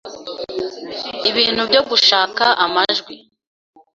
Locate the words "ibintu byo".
1.29-1.81